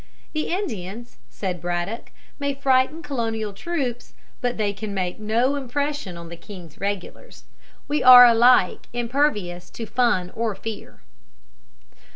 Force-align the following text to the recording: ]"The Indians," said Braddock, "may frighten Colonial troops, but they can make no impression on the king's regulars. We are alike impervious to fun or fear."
]"The 0.33 0.47
Indians," 0.51 1.17
said 1.29 1.61
Braddock, 1.61 2.09
"may 2.39 2.55
frighten 2.55 3.03
Colonial 3.03 3.53
troops, 3.53 4.15
but 4.41 4.57
they 4.57 4.73
can 4.73 4.95
make 4.95 5.19
no 5.19 5.53
impression 5.55 6.17
on 6.17 6.29
the 6.29 6.35
king's 6.35 6.79
regulars. 6.81 7.43
We 7.87 8.01
are 8.01 8.25
alike 8.25 8.87
impervious 8.93 9.69
to 9.69 9.85
fun 9.85 10.31
or 10.31 10.55
fear." 10.55 11.01